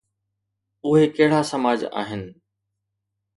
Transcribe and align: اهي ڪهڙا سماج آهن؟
اهي 0.85 1.03
ڪهڙا 1.17 1.41
سماج 1.51 1.85
آهن؟ 2.01 2.23